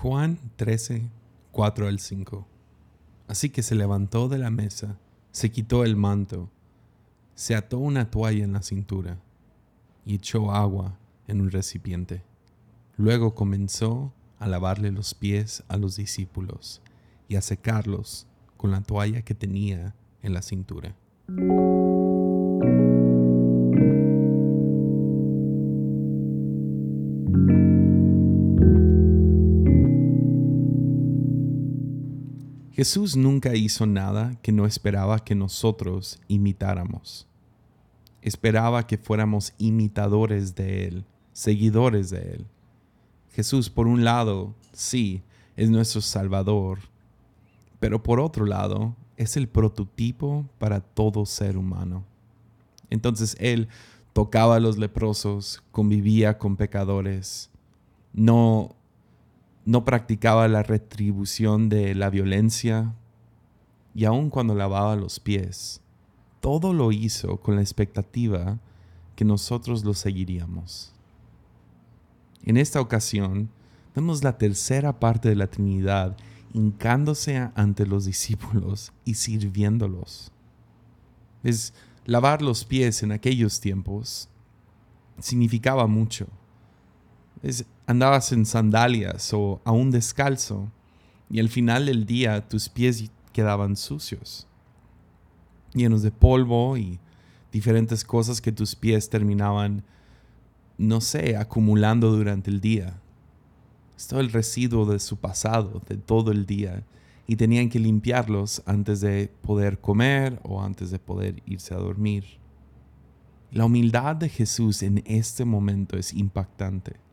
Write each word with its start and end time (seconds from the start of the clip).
Juan 0.00 0.38
13, 0.54 1.10
4 1.50 1.88
al 1.88 1.98
5. 1.98 2.46
Así 3.26 3.50
que 3.50 3.64
se 3.64 3.74
levantó 3.74 4.28
de 4.28 4.38
la 4.38 4.48
mesa, 4.48 4.96
se 5.32 5.50
quitó 5.50 5.82
el 5.82 5.96
manto, 5.96 6.48
se 7.34 7.56
ató 7.56 7.78
una 7.78 8.08
toalla 8.08 8.44
en 8.44 8.52
la 8.52 8.62
cintura 8.62 9.18
y 10.04 10.14
echó 10.14 10.52
agua 10.52 10.96
en 11.26 11.40
un 11.40 11.50
recipiente. 11.50 12.22
Luego 12.96 13.34
comenzó 13.34 14.12
a 14.38 14.46
lavarle 14.46 14.92
los 14.92 15.14
pies 15.14 15.64
a 15.66 15.76
los 15.76 15.96
discípulos 15.96 16.80
y 17.26 17.34
a 17.34 17.42
secarlos 17.42 18.28
con 18.56 18.70
la 18.70 18.82
toalla 18.82 19.22
que 19.22 19.34
tenía 19.34 19.96
en 20.22 20.32
la 20.32 20.42
cintura. 20.42 20.94
Jesús 32.78 33.16
nunca 33.16 33.56
hizo 33.56 33.86
nada 33.86 34.36
que 34.40 34.52
no 34.52 34.64
esperaba 34.64 35.18
que 35.18 35.34
nosotros 35.34 36.20
imitáramos. 36.28 37.26
Esperaba 38.22 38.86
que 38.86 38.96
fuéramos 38.96 39.52
imitadores 39.58 40.54
de 40.54 40.86
Él, 40.86 41.04
seguidores 41.32 42.10
de 42.10 42.34
Él. 42.34 42.46
Jesús, 43.32 43.68
por 43.68 43.88
un 43.88 44.04
lado, 44.04 44.54
sí, 44.72 45.24
es 45.56 45.70
nuestro 45.70 46.00
Salvador, 46.00 46.78
pero 47.80 48.00
por 48.00 48.20
otro 48.20 48.46
lado, 48.46 48.94
es 49.16 49.36
el 49.36 49.48
prototipo 49.48 50.48
para 50.60 50.78
todo 50.78 51.26
ser 51.26 51.56
humano. 51.56 52.04
Entonces 52.90 53.36
Él 53.40 53.66
tocaba 54.12 54.54
a 54.54 54.60
los 54.60 54.78
leprosos, 54.78 55.64
convivía 55.72 56.38
con 56.38 56.56
pecadores, 56.56 57.50
no 58.12 58.76
no 59.68 59.84
practicaba 59.84 60.48
la 60.48 60.62
retribución 60.62 61.68
de 61.68 61.94
la 61.94 62.08
violencia 62.08 62.94
y 63.94 64.06
aun 64.06 64.30
cuando 64.30 64.54
lavaba 64.54 64.96
los 64.96 65.20
pies, 65.20 65.82
todo 66.40 66.72
lo 66.72 66.90
hizo 66.90 67.36
con 67.36 67.56
la 67.56 67.60
expectativa 67.60 68.58
que 69.14 69.26
nosotros 69.26 69.84
lo 69.84 69.92
seguiríamos. 69.92 70.94
En 72.44 72.56
esta 72.56 72.80
ocasión, 72.80 73.50
vemos 73.94 74.24
la 74.24 74.38
tercera 74.38 74.98
parte 74.98 75.28
de 75.28 75.36
la 75.36 75.48
Trinidad 75.48 76.16
hincándose 76.54 77.36
ante 77.54 77.84
los 77.84 78.06
discípulos 78.06 78.90
y 79.04 79.16
sirviéndolos. 79.16 80.32
Es 81.42 81.74
lavar 82.06 82.40
los 82.40 82.64
pies 82.64 83.02
en 83.02 83.12
aquellos 83.12 83.60
tiempos 83.60 84.30
significaba 85.18 85.86
mucho. 85.86 86.26
Es 87.42 87.66
andabas 87.88 88.32
en 88.32 88.44
sandalias 88.44 89.32
o 89.32 89.62
aún 89.64 89.90
descalzo 89.90 90.70
y 91.30 91.40
al 91.40 91.48
final 91.48 91.86
del 91.86 92.04
día 92.04 92.46
tus 92.46 92.68
pies 92.68 93.10
quedaban 93.32 93.76
sucios, 93.76 94.46
llenos 95.72 96.02
de 96.02 96.10
polvo 96.10 96.76
y 96.76 97.00
diferentes 97.50 98.04
cosas 98.04 98.42
que 98.42 98.52
tus 98.52 98.76
pies 98.76 99.08
terminaban, 99.08 99.84
no 100.76 101.00
sé, 101.00 101.38
acumulando 101.38 102.12
durante 102.12 102.50
el 102.50 102.60
día. 102.60 103.00
Es 103.96 104.06
todo 104.06 104.20
el 104.20 104.32
residuo 104.32 104.84
de 104.84 104.98
su 104.98 105.16
pasado, 105.16 105.80
de 105.88 105.96
todo 105.96 106.30
el 106.30 106.44
día, 106.44 106.84
y 107.26 107.36
tenían 107.36 107.70
que 107.70 107.78
limpiarlos 107.78 108.62
antes 108.66 109.00
de 109.00 109.32
poder 109.40 109.80
comer 109.80 110.40
o 110.42 110.62
antes 110.62 110.90
de 110.90 110.98
poder 110.98 111.42
irse 111.46 111.72
a 111.72 111.78
dormir. 111.78 112.38
La 113.50 113.64
humildad 113.64 114.14
de 114.16 114.28
Jesús 114.28 114.82
en 114.82 115.02
este 115.06 115.46
momento 115.46 115.96
es 115.96 116.12
impactante 116.12 117.07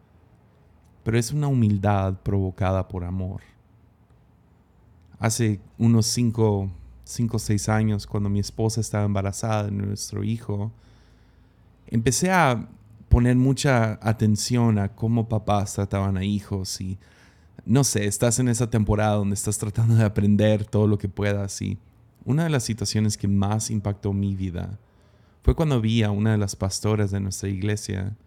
pero 1.05 1.19
es 1.19 1.31
una 1.31 1.47
humildad 1.47 2.15
provocada 2.23 2.87
por 2.87 3.03
amor. 3.03 3.41
Hace 5.19 5.61
unos 5.77 6.07
cinco, 6.07 6.71
cinco 7.03 7.37
o 7.37 7.39
seis 7.39 7.69
años, 7.69 8.07
cuando 8.07 8.27
mi 8.27 8.39
esposa 8.39 8.81
estaba 8.81 9.05
embarazada 9.05 9.65
de 9.65 9.71
nuestro 9.71 10.23
hijo, 10.23 10.71
empecé 11.85 12.31
a 12.31 12.67
poner 13.07 13.35
mucha 13.35 13.99
atención 14.01 14.79
a 14.79 14.95
cómo 14.95 15.29
papás 15.29 15.75
trataban 15.75 16.17
a 16.17 16.23
hijos 16.23 16.81
y 16.81 16.97
no 17.67 17.83
sé, 17.83 18.07
estás 18.07 18.39
en 18.39 18.47
esa 18.47 18.71
temporada 18.71 19.13
donde 19.13 19.35
estás 19.35 19.59
tratando 19.59 19.95
de 19.95 20.05
aprender 20.05 20.65
todo 20.65 20.87
lo 20.87 20.97
que 20.97 21.07
puedas 21.07 21.61
y 21.61 21.77
una 22.25 22.45
de 22.45 22.49
las 22.49 22.63
situaciones 22.63 23.15
que 23.15 23.27
más 23.27 23.69
impactó 23.69 24.11
mi 24.11 24.35
vida 24.35 24.79
fue 25.43 25.53
cuando 25.53 25.79
vi 25.81 26.01
a 26.01 26.09
una 26.09 26.31
de 26.31 26.39
las 26.39 26.55
pastoras 26.55 27.11
de 27.11 27.19
nuestra 27.19 27.47
iglesia 27.47 28.17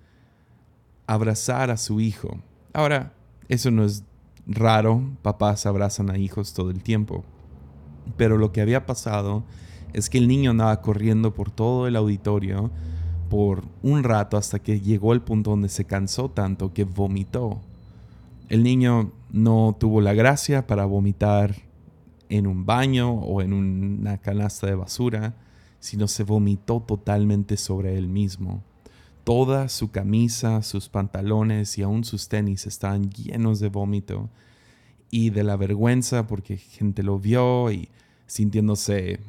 abrazar 1.08 1.72
a 1.72 1.76
su 1.76 2.00
hijo 2.00 2.40
Ahora, 2.72 3.12
eso 3.48 3.70
no 3.70 3.84
es 3.84 4.04
raro, 4.46 5.02
papás 5.22 5.66
abrazan 5.66 6.10
a 6.10 6.18
hijos 6.18 6.54
todo 6.54 6.70
el 6.70 6.82
tiempo. 6.82 7.24
Pero 8.16 8.38
lo 8.38 8.52
que 8.52 8.60
había 8.60 8.86
pasado 8.86 9.44
es 9.92 10.10
que 10.10 10.18
el 10.18 10.28
niño 10.28 10.50
andaba 10.50 10.80
corriendo 10.80 11.34
por 11.34 11.50
todo 11.50 11.86
el 11.86 11.96
auditorio 11.96 12.70
por 13.28 13.64
un 13.82 14.04
rato 14.04 14.36
hasta 14.36 14.58
que 14.58 14.80
llegó 14.80 15.12
el 15.12 15.20
punto 15.20 15.50
donde 15.50 15.68
se 15.68 15.84
cansó 15.84 16.30
tanto 16.30 16.72
que 16.72 16.84
vomitó. 16.84 17.60
El 18.48 18.62
niño 18.62 19.12
no 19.30 19.76
tuvo 19.78 20.00
la 20.00 20.14
gracia 20.14 20.66
para 20.66 20.86
vomitar 20.86 21.54
en 22.30 22.46
un 22.46 22.64
baño 22.64 23.12
o 23.12 23.42
en 23.42 23.52
una 23.52 24.18
canasta 24.18 24.66
de 24.66 24.74
basura, 24.74 25.34
sino 25.80 26.08
se 26.08 26.24
vomitó 26.24 26.80
totalmente 26.80 27.56
sobre 27.56 27.96
él 27.98 28.08
mismo. 28.08 28.62
Toda 29.28 29.68
su 29.68 29.90
camisa, 29.90 30.62
sus 30.62 30.88
pantalones 30.88 31.76
y 31.76 31.82
aún 31.82 32.02
sus 32.02 32.30
tenis 32.30 32.66
estaban 32.66 33.10
llenos 33.10 33.60
de 33.60 33.68
vómito 33.68 34.30
y 35.10 35.28
de 35.28 35.44
la 35.44 35.58
vergüenza 35.58 36.26
porque 36.26 36.56
gente 36.56 37.02
lo 37.02 37.18
vio 37.18 37.70
y 37.70 37.90
sintiéndose, 38.26 39.20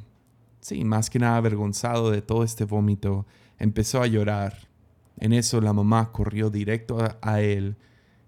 sí, 0.62 0.86
más 0.86 1.10
que 1.10 1.20
nada 1.20 1.36
avergonzado 1.36 2.12
de 2.12 2.22
todo 2.22 2.46
este 2.46 2.64
vómito, 2.64 3.26
empezó 3.58 4.02
a 4.02 4.08
llorar. 4.08 4.70
En 5.18 5.34
eso 5.34 5.60
la 5.60 5.74
mamá 5.74 6.14
corrió 6.14 6.50
directo 6.50 7.00
a, 7.22 7.42
él 7.42 7.76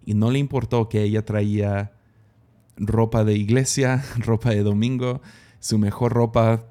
y 0.05 0.13
no 0.13 0.29
le 0.29 0.39
importó 0.39 0.89
que 0.89 1.03
ella 1.03 1.23
traía 1.23 1.93
ropa 2.75 3.23
de 3.23 3.35
iglesia, 3.35 4.03
ropa 4.17 4.49
de 4.49 4.63
domingo, 4.63 5.21
su 5.61 5.79
mejor 5.79 6.11
ropa 6.11 6.65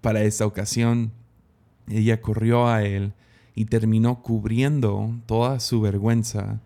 para 0.00 0.22
esa 0.22 0.46
ocasión. 0.46 1.12
Ella 1.86 2.22
corrió 2.22 2.66
a 2.66 2.82
él 2.82 3.12
y 3.54 3.66
terminó 3.66 4.22
cubriendo 4.22 5.14
toda 5.26 5.60
su 5.60 5.80
vergüenza 5.80 6.60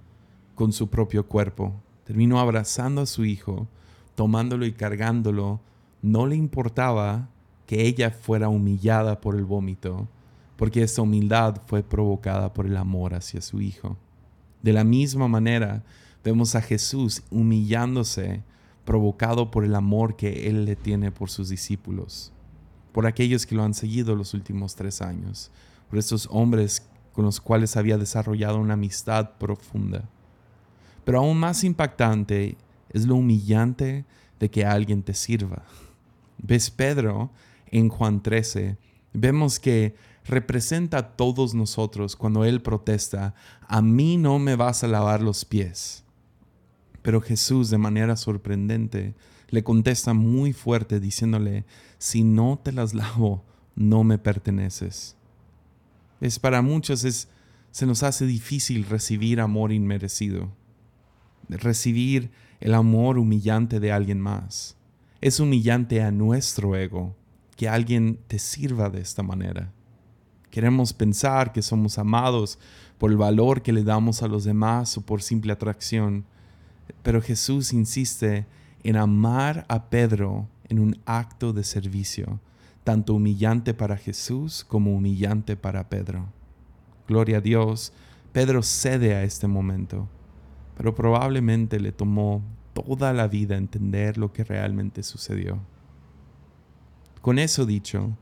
con 0.54 0.72
su 0.72 0.88
propio 0.88 1.26
cuerpo. 1.26 1.74
Terminó 2.04 2.38
abrazando 2.38 3.00
a 3.00 3.06
su 3.06 3.24
hijo, 3.24 3.66
tomándolo 4.14 4.66
y 4.66 4.72
cargándolo. 4.72 5.60
No 6.02 6.26
le 6.26 6.36
importaba 6.36 7.28
que 7.66 7.86
ella 7.86 8.10
fuera 8.10 8.48
humillada 8.48 9.20
por 9.20 9.34
el 9.34 9.44
vómito, 9.44 10.06
porque 10.56 10.82
esa 10.82 11.02
humildad 11.02 11.60
fue 11.66 11.82
provocada 11.82 12.52
por 12.52 12.66
el 12.66 12.76
amor 12.76 13.14
hacia 13.14 13.40
su 13.40 13.60
hijo. 13.60 13.96
De 14.62 14.72
la 14.72 14.84
misma 14.84 15.26
manera, 15.26 15.82
vemos 16.24 16.54
a 16.54 16.62
Jesús 16.62 17.24
humillándose, 17.30 18.42
provocado 18.84 19.50
por 19.50 19.64
el 19.64 19.74
amor 19.74 20.14
que 20.14 20.48
Él 20.48 20.64
le 20.64 20.76
tiene 20.76 21.10
por 21.10 21.28
sus 21.28 21.48
discípulos, 21.48 22.32
por 22.92 23.06
aquellos 23.06 23.44
que 23.44 23.56
lo 23.56 23.64
han 23.64 23.74
seguido 23.74 24.14
los 24.14 24.32
últimos 24.32 24.76
tres 24.76 25.02
años 25.02 25.50
por 25.88 25.98
estos 25.98 26.28
hombres 26.30 26.88
con 27.12 27.24
los 27.24 27.40
cuales 27.40 27.76
había 27.76 27.98
desarrollado 27.98 28.58
una 28.58 28.74
amistad 28.74 29.30
profunda. 29.38 30.08
Pero 31.04 31.18
aún 31.18 31.38
más 31.38 31.64
impactante 31.64 32.56
es 32.90 33.06
lo 33.06 33.16
humillante 33.16 34.04
de 34.38 34.50
que 34.50 34.64
alguien 34.64 35.02
te 35.02 35.14
sirva. 35.14 35.62
¿Ves 36.38 36.70
Pedro 36.70 37.30
en 37.70 37.88
Juan 37.88 38.22
13? 38.22 38.76
Vemos 39.12 39.58
que 39.58 39.94
representa 40.26 40.98
a 40.98 41.16
todos 41.16 41.54
nosotros 41.54 42.16
cuando 42.16 42.44
él 42.44 42.60
protesta, 42.60 43.34
a 43.68 43.80
mí 43.80 44.16
no 44.16 44.38
me 44.38 44.56
vas 44.56 44.84
a 44.84 44.88
lavar 44.88 45.22
los 45.22 45.44
pies. 45.44 46.04
Pero 47.02 47.20
Jesús 47.20 47.70
de 47.70 47.78
manera 47.78 48.16
sorprendente 48.16 49.14
le 49.48 49.62
contesta 49.62 50.12
muy 50.12 50.52
fuerte 50.52 50.98
diciéndole, 50.98 51.64
si 51.98 52.24
no 52.24 52.58
te 52.62 52.72
las 52.72 52.94
lavo, 52.94 53.44
no 53.76 54.02
me 54.04 54.18
perteneces. 54.18 55.16
Es 56.20 56.38
para 56.38 56.62
muchos 56.62 57.04
es, 57.04 57.28
se 57.70 57.86
nos 57.86 58.02
hace 58.02 58.26
difícil 58.26 58.84
recibir 58.86 59.40
amor 59.40 59.72
inmerecido, 59.72 60.50
recibir 61.48 62.30
el 62.60 62.74
amor 62.74 63.18
humillante 63.18 63.80
de 63.80 63.92
alguien 63.92 64.20
más. 64.20 64.76
Es 65.20 65.40
humillante 65.40 66.02
a 66.02 66.10
nuestro 66.10 66.76
ego 66.76 67.14
que 67.56 67.68
alguien 67.68 68.18
te 68.28 68.38
sirva 68.38 68.90
de 68.90 69.00
esta 69.00 69.22
manera. 69.22 69.72
Queremos 70.50 70.92
pensar 70.92 71.52
que 71.52 71.62
somos 71.62 71.98
amados 71.98 72.58
por 72.98 73.10
el 73.10 73.16
valor 73.16 73.62
que 73.62 73.72
le 73.72 73.82
damos 73.82 74.22
a 74.22 74.28
los 74.28 74.44
demás 74.44 74.96
o 74.96 75.02
por 75.02 75.22
simple 75.22 75.52
atracción, 75.52 76.24
pero 77.02 77.20
Jesús 77.20 77.72
insiste 77.72 78.46
en 78.82 78.96
amar 78.96 79.66
a 79.68 79.90
Pedro 79.90 80.48
en 80.68 80.78
un 80.78 80.98
acto 81.04 81.52
de 81.52 81.64
servicio, 81.64 82.40
tanto 82.86 83.14
humillante 83.14 83.74
para 83.74 83.96
Jesús 83.96 84.64
como 84.64 84.94
humillante 84.94 85.56
para 85.56 85.88
Pedro. 85.88 86.32
Gloria 87.08 87.38
a 87.38 87.40
Dios, 87.40 87.92
Pedro 88.30 88.62
cede 88.62 89.12
a 89.16 89.24
este 89.24 89.48
momento, 89.48 90.08
pero 90.76 90.94
probablemente 90.94 91.80
le 91.80 91.90
tomó 91.90 92.44
toda 92.74 93.12
la 93.12 93.26
vida 93.26 93.56
entender 93.56 94.18
lo 94.18 94.32
que 94.32 94.44
realmente 94.44 95.02
sucedió. 95.02 95.58
Con 97.22 97.40
eso 97.40 97.66
dicho, 97.66 98.16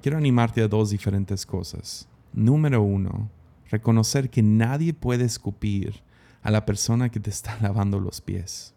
quiero 0.00 0.18
animarte 0.18 0.62
a 0.62 0.68
dos 0.68 0.90
diferentes 0.90 1.44
cosas. 1.44 2.08
Número 2.32 2.82
uno, 2.82 3.28
reconocer 3.68 4.30
que 4.30 4.44
nadie 4.44 4.94
puede 4.94 5.24
escupir 5.24 6.04
a 6.44 6.52
la 6.52 6.64
persona 6.64 7.08
que 7.08 7.18
te 7.18 7.30
está 7.30 7.58
lavando 7.60 7.98
los 7.98 8.20
pies. 8.20 8.72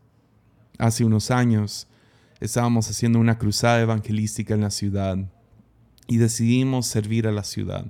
Hace 0.80 1.06
unos 1.06 1.30
años 1.30 1.88
estábamos 2.40 2.90
haciendo 2.90 3.20
una 3.20 3.38
cruzada 3.38 3.82
evangelística 3.82 4.54
en 4.54 4.62
la 4.62 4.72
ciudad 4.72 5.18
y 6.08 6.18
decidimos 6.18 6.88
servir 6.88 7.28
a 7.28 7.32
la 7.32 7.44
ciudad. 7.44 7.86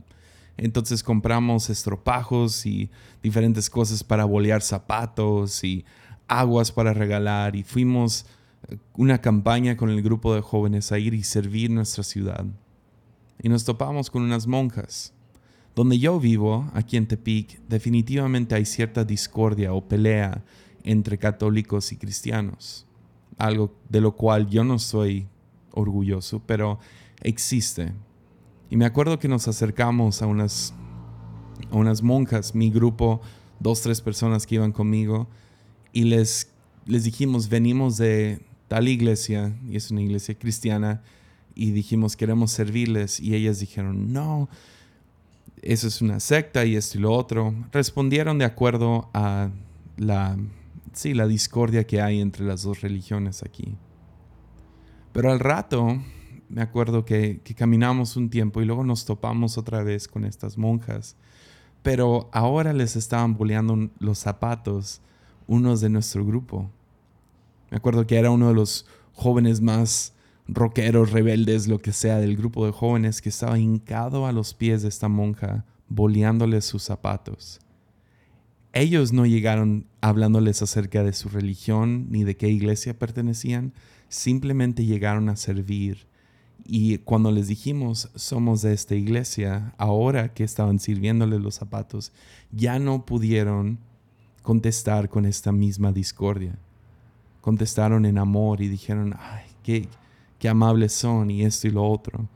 Entonces 0.57 1.03
compramos 1.03 1.69
estropajos 1.69 2.65
y 2.65 2.89
diferentes 3.23 3.69
cosas 3.69 4.03
para 4.03 4.25
bolear 4.25 4.61
zapatos 4.61 5.63
y 5.63 5.85
aguas 6.27 6.71
para 6.71 6.93
regalar 6.93 7.55
y 7.55 7.63
fuimos 7.63 8.25
eh, 8.67 8.77
una 8.95 9.21
campaña 9.21 9.77
con 9.77 9.89
el 9.89 10.01
grupo 10.01 10.35
de 10.35 10.41
jóvenes 10.41 10.91
a 10.91 10.99
ir 10.99 11.13
y 11.13 11.23
servir 11.23 11.71
nuestra 11.71 12.03
ciudad. 12.03 12.45
Y 13.41 13.47
nos 13.47 13.63
topamos 13.63 14.09
con 14.09 14.21
unas 14.23 14.47
monjas. 14.47 15.13
Donde 15.75 15.97
yo 15.97 16.19
vivo, 16.19 16.69
aquí 16.73 16.97
en 16.97 17.07
Tepic, 17.07 17.61
definitivamente 17.69 18.53
hay 18.55 18.65
cierta 18.65 19.05
discordia 19.05 19.71
o 19.71 19.87
pelea 19.87 20.43
entre 20.83 21.17
católicos 21.17 21.93
y 21.93 21.97
cristianos. 21.97 22.85
Algo 23.39 23.73
de 23.89 24.01
lo 24.01 24.15
cual 24.15 24.47
yo 24.47 24.63
no 24.63 24.77
soy 24.77 25.27
orgulloso, 25.71 26.41
pero 26.45 26.77
existe. 27.21 27.93
Y 28.69 28.77
me 28.77 28.85
acuerdo 28.85 29.17
que 29.17 29.27
nos 29.27 29.47
acercamos 29.47 30.21
a 30.21 30.27
unas, 30.27 30.75
a 31.71 31.75
unas 31.75 32.03
monjas, 32.03 32.53
mi 32.53 32.69
grupo, 32.69 33.21
dos, 33.59 33.81
tres 33.81 34.01
personas 34.01 34.45
que 34.45 34.55
iban 34.55 34.71
conmigo, 34.71 35.27
y 35.91 36.03
les, 36.03 36.51
les 36.85 37.03
dijimos, 37.03 37.49
venimos 37.49 37.97
de 37.97 38.41
tal 38.67 38.87
iglesia, 38.87 39.57
y 39.67 39.75
es 39.75 39.89
una 39.89 40.01
iglesia 40.01 40.37
cristiana, 40.37 41.01
y 41.55 41.71
dijimos, 41.71 42.15
queremos 42.15 42.51
servirles, 42.51 43.19
y 43.19 43.33
ellas 43.33 43.59
dijeron, 43.59 44.13
no, 44.13 44.49
eso 45.61 45.87
es 45.87 46.01
una 46.01 46.19
secta 46.19 46.65
y 46.65 46.75
esto 46.75 46.97
y 46.97 47.01
lo 47.01 47.11
otro. 47.11 47.53
Respondieron 47.71 48.37
de 48.37 48.45
acuerdo 48.45 49.09
a 49.13 49.49
la, 49.97 50.37
sí, 50.93 51.13
la 51.13 51.27
discordia 51.27 51.85
que 51.85 52.01
hay 52.01 52.19
entre 52.19 52.45
las 52.45 52.63
dos 52.63 52.81
religiones 52.81 53.43
aquí. 53.43 53.75
Pero 55.11 55.31
al 55.31 55.39
rato 55.39 55.99
me 56.49 56.61
acuerdo 56.61 57.05
que, 57.05 57.41
caminamos 57.55 58.17
un 58.17 58.29
tiempo 58.29 58.61
y 58.61 58.65
luego 58.65 58.83
nos 58.83 59.05
topamos 59.05 59.57
otra 59.57 59.83
vez 59.83 60.07
con 60.07 60.25
estas 60.25 60.57
monjas. 60.57 61.15
Pero 61.83 62.29
ahora 62.33 62.73
les 62.73 62.95
estaban 62.95 63.37
boleando 63.37 63.89
los 63.99 64.19
zapatos 64.19 65.01
unos 65.47 65.79
de 65.79 65.89
nuestro 65.89 66.25
grupo. 66.25 66.69
Me 67.69 67.77
acuerdo 67.77 68.05
que 68.05 68.17
era 68.17 68.31
uno 68.31 68.49
de 68.49 68.55
los 68.55 68.85
jóvenes 69.13 69.61
más 69.61 70.13
rockeros, 70.47 71.11
rebeldes, 71.11 71.67
lo 71.67 71.79
que 71.79 71.93
sea, 71.93 72.17
del 72.17 72.35
grupo 72.35 72.65
de 72.65 72.71
jóvenes 72.71 73.21
que 73.21 73.29
estaba 73.29 73.59
hincado 73.59 74.25
a 74.25 74.31
los 74.31 74.53
pies 74.53 74.81
de 74.81 74.89
esta 74.89 75.07
monja, 75.07 75.65
boleándoles 75.87 76.65
sus 76.65 76.83
zapatos. 76.83 77.59
Ellos 78.73 79.13
no 79.13 79.25
llegaron 79.25 79.87
hablándoles 80.01 80.61
acerca 80.61 81.03
de 81.03 81.13
su 81.13 81.29
religión 81.29 82.07
ni 82.11 82.23
de 82.23 82.37
qué 82.37 82.49
iglesia 82.49 82.97
pertenecían, 82.97 83.73
simplemente 84.09 84.85
llegaron 84.85 85.29
a 85.29 85.35
servir 85.35 86.09
y 86.65 86.99
cuando 86.99 87.31
les 87.31 87.47
dijimos, 87.47 88.11
somos 88.15 88.61
de 88.61 88.73
esta 88.73 88.93
iglesia, 88.93 89.73
ahora 89.77 90.33
que 90.33 90.43
estaban 90.43 90.79
sirviéndoles 90.79 91.41
los 91.41 91.55
zapatos, 91.55 92.11
ya 92.51 92.77
no 92.79 93.05
pudieron 93.05 93.79
contestar 94.43 95.09
con 95.09 95.25
esta 95.25 95.51
misma 95.51 95.91
discordia. 95.91 96.59
Contestaron 97.41 98.05
en 98.05 98.17
amor 98.17 98.61
y 98.61 98.67
dijeron, 98.67 99.15
ay, 99.17 99.45
qué, 99.63 99.87
qué 100.37 100.49
amables 100.49 100.93
son 100.93 101.31
y 101.31 101.43
esto 101.43 101.67
y 101.67 101.71
lo 101.71 101.83
otro. 101.83 102.29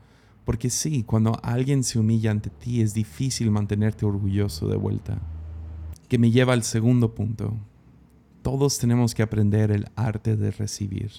Porque 0.44 0.68
sí, 0.68 1.04
cuando 1.04 1.38
alguien 1.42 1.84
se 1.84 1.98
humilla 1.98 2.30
ante 2.30 2.50
ti 2.50 2.80
es 2.80 2.92
difícil 2.92 3.50
mantenerte 3.50 4.04
orgulloso 4.04 4.68
de 4.68 4.76
vuelta. 4.76 5.20
Que 6.14 6.18
me 6.18 6.30
lleva 6.30 6.52
al 6.52 6.62
segundo 6.62 7.12
punto. 7.12 7.56
Todos 8.42 8.78
tenemos 8.78 9.16
que 9.16 9.24
aprender 9.24 9.72
el 9.72 9.88
arte 9.96 10.36
de 10.36 10.52
recibir. 10.52 11.10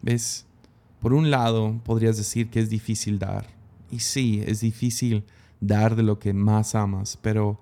¿Ves? 0.00 0.46
Por 1.00 1.12
un 1.12 1.30
lado, 1.30 1.78
podrías 1.84 2.16
decir 2.16 2.48
que 2.48 2.60
es 2.60 2.70
difícil 2.70 3.18
dar. 3.18 3.46
Y 3.90 3.98
sí, 3.98 4.42
es 4.46 4.60
difícil 4.60 5.24
dar 5.60 5.96
de 5.96 6.02
lo 6.02 6.18
que 6.18 6.32
más 6.32 6.74
amas, 6.74 7.18
pero 7.20 7.60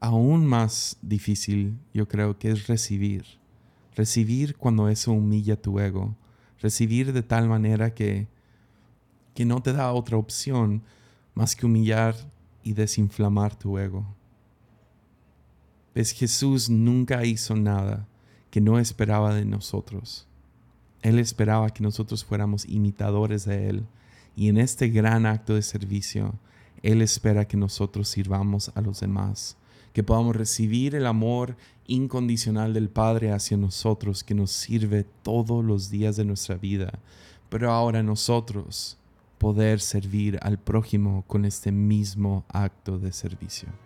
aún 0.00 0.44
más 0.44 0.96
difícil 1.02 1.78
yo 1.94 2.08
creo 2.08 2.36
que 2.36 2.50
es 2.50 2.66
recibir. 2.66 3.24
Recibir 3.94 4.56
cuando 4.56 4.88
eso 4.88 5.12
humilla 5.12 5.54
tu 5.54 5.78
ego. 5.78 6.16
Recibir 6.60 7.12
de 7.12 7.22
tal 7.22 7.48
manera 7.48 7.94
que, 7.94 8.26
que 9.36 9.44
no 9.44 9.62
te 9.62 9.72
da 9.72 9.92
otra 9.92 10.16
opción 10.16 10.82
más 11.36 11.54
que 11.54 11.64
humillar 11.64 12.16
y 12.64 12.72
desinflamar 12.72 13.54
tu 13.54 13.78
ego. 13.78 14.15
Ves, 15.96 16.10
Jesús 16.10 16.68
nunca 16.68 17.24
hizo 17.24 17.56
nada 17.56 18.06
que 18.50 18.60
no 18.60 18.78
esperaba 18.78 19.34
de 19.34 19.46
nosotros. 19.46 20.26
Él 21.00 21.18
esperaba 21.18 21.70
que 21.70 21.82
nosotros 21.82 22.22
fuéramos 22.22 22.68
imitadores 22.68 23.46
de 23.46 23.70
Él. 23.70 23.86
Y 24.36 24.50
en 24.50 24.58
este 24.58 24.90
gran 24.90 25.24
acto 25.24 25.54
de 25.54 25.62
servicio, 25.62 26.34
Él 26.82 27.00
espera 27.00 27.48
que 27.48 27.56
nosotros 27.56 28.08
sirvamos 28.08 28.70
a 28.74 28.82
los 28.82 29.00
demás, 29.00 29.56
que 29.94 30.02
podamos 30.02 30.36
recibir 30.36 30.94
el 30.94 31.06
amor 31.06 31.56
incondicional 31.86 32.74
del 32.74 32.90
Padre 32.90 33.32
hacia 33.32 33.56
nosotros, 33.56 34.22
que 34.22 34.34
nos 34.34 34.50
sirve 34.50 35.06
todos 35.22 35.64
los 35.64 35.88
días 35.88 36.16
de 36.16 36.26
nuestra 36.26 36.56
vida. 36.56 36.98
Pero 37.48 37.72
ahora 37.72 38.02
nosotros 38.02 38.98
poder 39.38 39.80
servir 39.80 40.38
al 40.42 40.58
prójimo 40.58 41.24
con 41.26 41.46
este 41.46 41.72
mismo 41.72 42.44
acto 42.50 42.98
de 42.98 43.14
servicio. 43.14 43.85